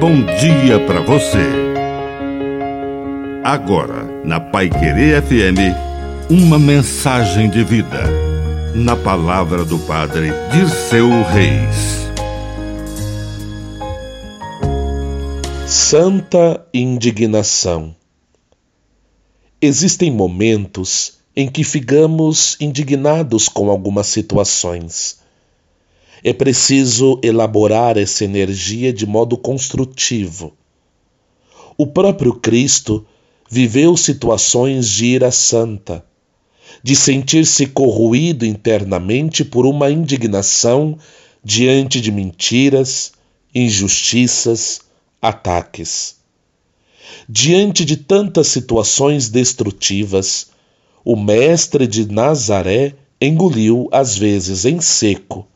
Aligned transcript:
bom 0.00 0.22
dia 0.38 0.80
para 0.86 1.00
você. 1.00 1.38
Agora, 3.42 4.04
na 4.24 4.40
Pai 4.40 4.70
Querer 4.70 5.22
FM, 5.22 6.30
uma 6.30 6.58
mensagem 6.58 7.48
de 7.50 7.62
vida. 7.62 8.02
Na 8.74 8.96
palavra 8.96 9.64
do 9.64 9.78
Padre 9.80 10.30
de 10.50 10.68
seu 10.70 11.08
Reis. 11.22 12.08
Santa 15.66 16.66
indignação. 16.72 17.94
Existem 19.60 20.10
momentos 20.10 21.18
em 21.36 21.48
que 21.48 21.62
ficamos 21.62 22.56
indignados 22.60 23.48
com 23.48 23.70
algumas 23.70 24.08
situações 24.08 25.23
é 26.26 26.32
preciso 26.32 27.20
elaborar 27.22 27.98
essa 27.98 28.24
energia 28.24 28.90
de 28.94 29.04
modo 29.04 29.36
construtivo. 29.36 30.54
O 31.76 31.86
próprio 31.86 32.32
Cristo 32.32 33.04
viveu 33.50 33.94
situações 33.94 34.88
de 34.88 35.04
ira 35.04 35.30
santa, 35.30 36.02
de 36.82 36.96
sentir-se 36.96 37.66
corroído 37.66 38.46
internamente 38.46 39.44
por 39.44 39.66
uma 39.66 39.90
indignação 39.90 40.96
diante 41.44 42.00
de 42.00 42.10
mentiras, 42.10 43.12
injustiças, 43.54 44.80
ataques. 45.20 46.16
Diante 47.28 47.84
de 47.84 47.98
tantas 47.98 48.46
situações 48.46 49.28
destrutivas, 49.28 50.46
o 51.04 51.16
Mestre 51.16 51.86
de 51.86 52.10
Nazaré 52.10 52.94
engoliu 53.20 53.90
às 53.92 54.16
vezes 54.16 54.64
em 54.64 54.80
seco 54.80 55.46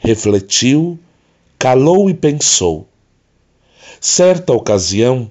refletiu, 0.00 0.98
calou 1.58 2.10
e 2.10 2.14
pensou. 2.14 2.88
Certa 4.00 4.52
ocasião, 4.52 5.30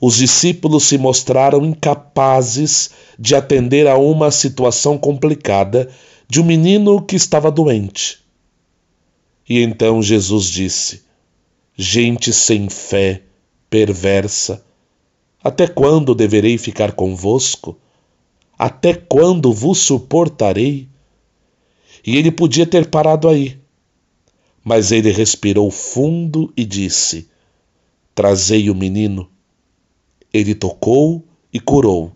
os 0.00 0.16
discípulos 0.16 0.84
se 0.84 0.98
mostraram 0.98 1.64
incapazes 1.64 2.90
de 3.18 3.34
atender 3.34 3.86
a 3.86 3.96
uma 3.96 4.30
situação 4.30 4.98
complicada 4.98 5.88
de 6.28 6.40
um 6.40 6.44
menino 6.44 7.00
que 7.00 7.14
estava 7.14 7.50
doente. 7.50 8.18
E 9.48 9.62
então 9.62 10.02
Jesus 10.02 10.46
disse: 10.46 11.04
Gente 11.76 12.32
sem 12.32 12.68
fé, 12.68 13.22
perversa, 13.68 14.64
até 15.42 15.68
quando 15.68 16.14
deverei 16.14 16.58
ficar 16.58 16.92
convosco? 16.92 17.78
Até 18.58 18.94
quando 18.94 19.52
vos 19.52 19.78
suportarei? 19.78 20.88
E 22.04 22.16
ele 22.16 22.30
podia 22.30 22.66
ter 22.66 22.86
parado 22.86 23.28
aí 23.28 23.59
mas 24.64 24.92
ele 24.92 25.10
respirou 25.10 25.70
fundo 25.70 26.52
e 26.56 26.64
disse: 26.64 27.28
Trazei 28.14 28.70
o 28.70 28.74
menino. 28.74 29.28
Ele 30.32 30.54
tocou 30.54 31.24
e 31.52 31.58
curou. 31.58 32.12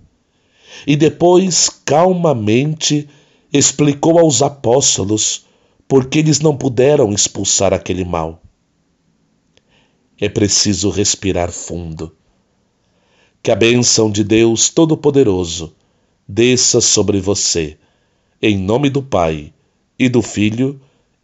E 0.87 0.97
depois, 0.97 1.69
calmamente, 1.85 3.09
explicou 3.53 4.19
aos 4.19 4.43
apóstolos 4.43 5.47
por 5.89 6.07
que 6.07 6.19
eles 6.19 6.41
não 6.41 6.57
puderam 6.57 7.13
expulsar 7.13 7.73
aquele 7.73 8.05
mal. 8.05 8.43
É 10.21 10.29
preciso 10.29 10.91
respirar 10.91 11.51
fundo. 11.51 12.15
Que 13.43 13.51
a 13.51 13.57
bênção 13.57 14.11
de 14.11 14.25
Deus 14.25 14.71
Todo-Poderoso 14.71 15.75
desça 16.27 16.81
sobre 16.81 17.21
você, 17.21 17.77
em 18.41 18.57
nome 18.57 18.89
do 18.89 19.03
Pai 19.03 19.53
e 19.99 20.09
do 20.09 20.23
Filho 20.23 20.81